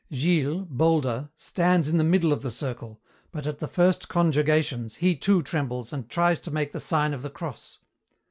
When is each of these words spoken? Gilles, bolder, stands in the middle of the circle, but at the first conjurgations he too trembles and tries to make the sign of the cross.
Gilles, 0.11 0.65
bolder, 0.67 1.29
stands 1.35 1.87
in 1.87 1.97
the 1.97 2.03
middle 2.03 2.33
of 2.33 2.41
the 2.41 2.49
circle, 2.49 2.99
but 3.31 3.45
at 3.45 3.59
the 3.59 3.67
first 3.67 4.09
conjurgations 4.09 4.95
he 4.95 5.15
too 5.15 5.43
trembles 5.43 5.93
and 5.93 6.09
tries 6.09 6.41
to 6.41 6.49
make 6.49 6.71
the 6.71 6.79
sign 6.79 7.13
of 7.13 7.21
the 7.21 7.29
cross. 7.29 7.77